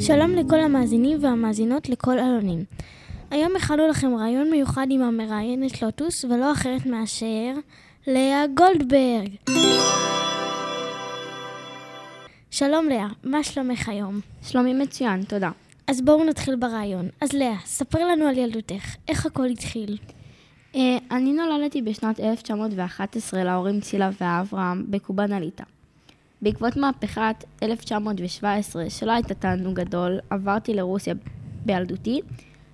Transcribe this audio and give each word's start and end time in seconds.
שלום 0.00 0.30
לכל 0.30 0.60
המאזינים 0.60 1.24
והמאזינות 1.24 1.88
לכל 1.88 2.18
אלונים. 2.18 2.64
היום 3.30 3.56
הכנו 3.56 3.88
לכם 3.88 4.14
רעיון 4.14 4.50
מיוחד 4.50 4.86
עם 4.90 5.02
המראיינת 5.02 5.82
לוטוס, 5.82 6.24
ולא 6.24 6.52
אחרת 6.52 6.86
מאשר 6.86 7.54
לאה 8.06 8.44
גולדברג. 8.54 9.28
שלום 12.50 12.88
לאה, 12.88 13.08
מה 13.24 13.42
שלומך 13.42 13.88
היום? 13.88 14.20
שלומי 14.42 14.74
מצוין, 14.74 15.22
תודה. 15.22 15.50
אז 15.86 16.00
בואו 16.00 16.24
נתחיל 16.24 16.56
ברעיון. 16.56 17.08
אז 17.20 17.32
לאה, 17.32 17.56
ספרי 17.64 18.04
לנו 18.04 18.26
על 18.26 18.38
ילדותך, 18.38 18.94
איך 19.08 19.26
הכל 19.26 19.46
התחיל? 19.46 19.98
Uh, 20.72 20.76
אני 21.10 21.32
נולדתי 21.32 21.82
בשנת 21.82 22.20
1911 22.20 23.44
להורים 23.44 23.80
צילה 23.80 24.10
ואברהם 24.20 24.84
בקובאנה 24.90 25.40
ליטא. 25.40 25.64
בעקבות 26.42 26.76
מהפכת 26.76 27.44
1917, 27.62 28.90
שלא 28.90 29.12
הייתה 29.12 29.34
תענוג 29.34 29.74
גדול, 29.80 30.18
עברתי 30.30 30.74
לרוסיה 30.74 31.14
בילדותי, 31.64 32.20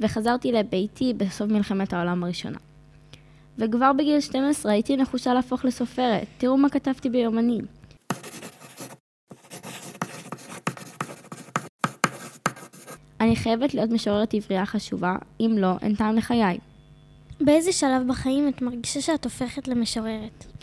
וחזרתי 0.00 0.52
לביתי 0.52 1.14
בסוף 1.16 1.50
מלחמת 1.50 1.92
העולם 1.92 2.24
הראשונה. 2.24 2.58
וכבר 3.58 3.92
בגיל 3.92 4.20
12 4.20 4.72
הייתי 4.72 4.96
נחושה 4.96 5.34
להפוך 5.34 5.64
לסופרת. 5.64 6.26
תראו 6.38 6.56
מה 6.56 6.68
כתבתי 6.68 7.10
ביומנים. 7.10 7.64
אני 13.20 13.36
חייבת 13.36 13.74
להיות 13.74 13.90
משוררת 13.90 14.34
עברייה 14.34 14.66
חשובה, 14.66 15.16
אם 15.40 15.54
לא, 15.58 15.72
אין 15.82 15.94
טעם 15.94 16.16
לחיי. 16.16 16.58
באיזה 17.40 17.72
שלב 17.72 18.02
בחיים 18.08 18.48
את 18.48 18.62
מרגישה 18.62 19.00
שאת 19.00 19.24
הופכת 19.24 19.68
למשוררת? 19.68 20.55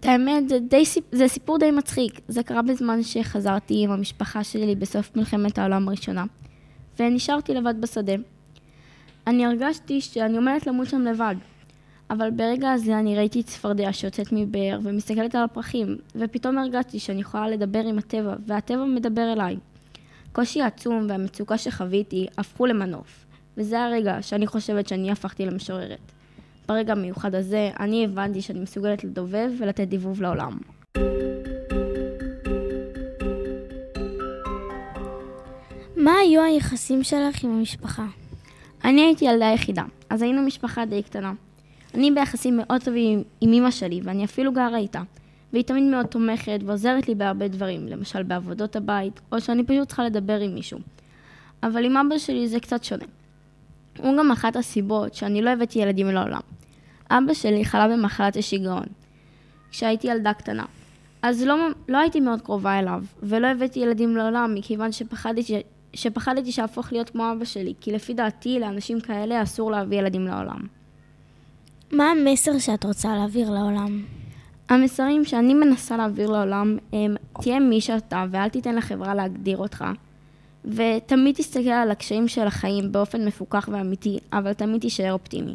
את 0.00 0.06
האמת, 0.06 0.48
זה, 0.48 0.58
די, 0.58 0.84
זה 1.12 1.28
סיפור 1.28 1.58
די 1.58 1.70
מצחיק. 1.70 2.20
זה 2.28 2.42
קרה 2.42 2.62
בזמן 2.62 3.02
שחזרתי 3.02 3.84
עם 3.84 3.90
המשפחה 3.90 4.44
שלי 4.44 4.74
בסוף 4.74 5.16
מלחמת 5.16 5.58
העולם 5.58 5.88
הראשונה, 5.88 6.24
ונשארתי 6.98 7.54
לבד 7.54 7.74
בשדה. 7.80 8.12
אני 9.26 9.46
הרגשתי 9.46 10.00
שאני 10.00 10.36
עומדת 10.36 10.66
למות 10.66 10.88
שם 10.88 11.02
לבד, 11.02 11.34
אבל 12.10 12.30
ברגע 12.30 12.72
הזה 12.72 12.98
אני 12.98 13.16
ראיתי 13.16 13.42
צפרדע 13.42 13.92
שיוצאת 13.92 14.26
מבאר 14.32 14.78
ומסתכלת 14.82 15.34
על 15.34 15.44
הפרחים, 15.44 15.96
ופתאום 16.14 16.58
הרגשתי 16.58 16.98
שאני 16.98 17.20
יכולה 17.20 17.48
לדבר 17.48 17.80
עם 17.80 17.98
הטבע, 17.98 18.34
והטבע 18.46 18.84
מדבר 18.84 19.32
אליי. 19.32 19.56
הקושי 20.30 20.62
העצום 20.62 21.06
והמצוקה 21.08 21.58
שחוויתי 21.58 22.26
הפכו 22.38 22.66
למנוף, 22.66 23.26
וזה 23.56 23.80
הרגע 23.80 24.22
שאני 24.22 24.46
חושבת 24.46 24.88
שאני 24.88 25.10
הפכתי 25.10 25.46
למשוררת. 25.46 26.12
ברגע 26.68 26.92
המיוחד 26.92 27.34
הזה, 27.34 27.70
אני 27.80 28.04
הבנתי 28.04 28.42
שאני 28.42 28.60
מסוגלת 28.60 29.04
לדובב 29.04 29.50
ולתת 29.58 29.88
דיבוב 29.88 30.22
לעולם. 30.22 30.58
מה 35.96 36.12
היו 36.22 36.42
היחסים 36.42 37.02
שלך 37.02 37.44
עם 37.44 37.50
המשפחה? 37.50 38.06
אני 38.84 39.00
הייתי 39.00 39.24
ילדה 39.24 39.46
יחידה, 39.54 39.82
אז 40.10 40.22
היינו 40.22 40.42
משפחה 40.42 40.84
די 40.84 41.02
קטנה. 41.02 41.32
אני 41.94 42.10
ביחסים 42.10 42.56
מאוד 42.56 42.82
טובים 42.84 43.22
עם 43.40 43.52
אמא 43.52 43.70
שלי, 43.70 44.00
ואני 44.04 44.24
אפילו 44.24 44.52
גרה 44.52 44.78
איתה. 44.78 45.02
והיא 45.52 45.64
תמיד 45.64 45.84
מאוד 45.84 46.06
תומכת 46.06 46.58
ועוזרת 46.66 47.08
לי 47.08 47.14
בהרבה 47.14 47.48
דברים, 47.48 47.88
למשל 47.88 48.22
בעבודות 48.22 48.76
הבית, 48.76 49.20
או 49.32 49.40
שאני 49.40 49.64
פשוט 49.64 49.88
צריכה 49.88 50.04
לדבר 50.04 50.40
עם 50.40 50.54
מישהו. 50.54 50.78
אבל 51.62 51.84
עם 51.84 51.96
אבא 51.96 52.18
שלי 52.18 52.48
זה 52.48 52.60
קצת 52.60 52.84
שונה. 52.84 53.04
הוא 54.02 54.18
גם 54.18 54.30
אחת 54.30 54.56
הסיבות 54.56 55.14
שאני 55.14 55.42
לא 55.42 55.50
הבאתי 55.50 55.78
ילדים 55.78 56.06
לעולם. 56.06 56.40
אבא 57.10 57.34
שלי 57.34 57.64
חלה 57.64 57.88
במחלת 57.88 58.36
השיגעון, 58.36 58.86
כשהייתי 59.70 60.06
ילדה 60.06 60.32
קטנה. 60.32 60.64
אז 61.22 61.42
לא, 61.42 61.56
לא 61.88 61.98
הייתי 61.98 62.20
מאוד 62.20 62.40
קרובה 62.40 62.78
אליו, 62.78 63.02
ולא 63.22 63.46
הבאתי 63.46 63.80
ילדים 63.80 64.16
לעולם, 64.16 64.54
מכיוון 64.54 64.92
שפחדתי, 64.92 65.62
שפחדתי 65.94 66.52
שאהפוך 66.52 66.92
להיות 66.92 67.10
כמו 67.10 67.32
אבא 67.32 67.44
שלי, 67.44 67.74
כי 67.80 67.92
לפי 67.92 68.14
דעתי, 68.14 68.60
לאנשים 68.60 69.00
כאלה 69.00 69.42
אסור 69.42 69.70
להביא 69.70 69.98
ילדים 69.98 70.26
לעולם. 70.26 70.66
מה 71.92 72.10
המסר 72.10 72.58
שאת 72.58 72.84
רוצה 72.84 73.16
להעביר 73.16 73.50
לעולם? 73.50 74.02
המסרים 74.68 75.24
שאני 75.24 75.54
מנסה 75.54 75.96
להעביר 75.96 76.30
לעולם 76.30 76.78
הם, 76.92 77.16
תהיה 77.40 77.60
מי 77.60 77.80
שאתה 77.80 78.24
ואל 78.30 78.48
תיתן 78.48 78.74
לחברה 78.74 79.14
להגדיר 79.14 79.58
אותך. 79.58 79.84
ותמיד 80.64 81.34
תסתכל 81.34 81.68
על 81.68 81.90
הקשיים 81.90 82.28
של 82.28 82.46
החיים 82.46 82.92
באופן 82.92 83.24
מפוקח 83.24 83.68
ואמיתי, 83.72 84.18
אבל 84.32 84.52
תמיד 84.52 84.80
תישאר 84.80 85.12
אופטימי. 85.12 85.54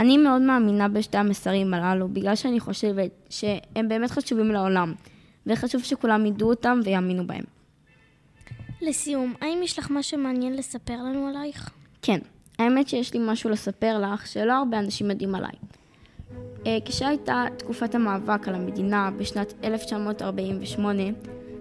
אני 0.00 0.18
מאוד 0.18 0.42
מאמינה 0.42 0.88
בשתי 0.88 1.18
המסרים 1.18 1.74
הללו, 1.74 2.08
בגלל 2.08 2.34
שאני 2.34 2.60
חושבת 2.60 3.10
שהם 3.30 3.88
באמת 3.88 4.10
חשובים 4.10 4.50
לעולם, 4.50 4.94
וחשוב 5.46 5.82
שכולם 5.82 6.26
ידעו 6.26 6.50
אותם 6.50 6.80
ויאמינו 6.84 7.26
בהם. 7.26 7.44
לסיום, 8.82 9.34
האם 9.40 9.60
יש 9.62 9.78
לך 9.78 9.90
משהו 9.90 10.18
מעניין 10.18 10.56
לספר 10.56 10.96
לנו 10.96 11.28
עלייך? 11.28 11.70
כן, 12.02 12.18
האמת 12.58 12.88
שיש 12.88 13.14
לי 13.14 13.20
משהו 13.22 13.50
לספר 13.50 13.98
לך 13.98 14.26
שלא 14.26 14.52
הרבה 14.52 14.78
אנשים 14.78 15.10
יודעים 15.10 15.34
עליי. 15.34 15.52
אה, 16.66 16.78
כשהייתה 16.84 17.44
תקופת 17.58 17.94
המאבק 17.94 18.48
על 18.48 18.54
המדינה 18.54 19.10
בשנת 19.18 19.54
1948, 19.64 21.02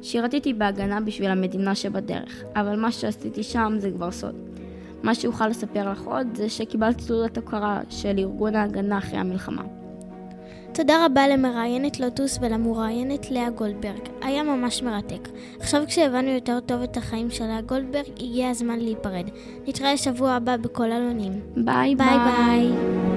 שירתתי 0.04 0.54
בהגנה 0.54 1.02
בשביל 1.02 1.32
המדינה 1.32 1.76
שבדרך, 1.76 2.44
אבל 2.56 2.80
מה 2.80 2.92
שעשיתי 2.92 3.44
שם 3.44 3.76
זה 3.78 3.92
כבר 3.92 4.12
סוד. 4.12 4.36
מה 5.04 5.16
שאוכל 5.16 5.48
לספר 5.48 5.92
לך 5.92 6.02
עוד 6.02 6.28
זה 6.34 6.50
שקיבלתי 6.50 7.04
תעודת 7.08 7.38
הוקרה 7.38 7.82
של 7.90 8.16
ארגון 8.20 8.56
ההגנה 8.56 8.98
אחרי 8.98 9.18
המלחמה. 9.18 9.64
תודה 10.74 11.06
רבה 11.06 11.28
למראיינת 11.28 12.00
לוטוס 12.00 12.40
ולמרואיינת 12.42 13.32
לאה 13.32 13.50
גולדברג. 13.50 14.02
היה 14.22 14.44
ממש 14.44 14.84
מרתק. 14.84 15.30
עכשיו 15.60 15.84
כשהבנו 15.88 16.30
יותר 16.30 16.60
טוב 16.60 16.82
את 16.82 16.98
החיים 16.98 17.30
של 17.30 17.46
לאה 17.46 17.62
גולדברג, 17.62 18.06
הגיע 18.20 18.50
הזמן 18.50 18.80
להיפרד. 18.80 19.30
נתראה 19.68 19.98
שבוע 19.98 20.32
הבא 20.32 20.58
בכל 20.58 20.92
אלונים. 20.92 21.40
ביי 21.56 21.96
ביי. 21.96 21.96
ביי. 21.96 22.18
ביי. 22.18 23.13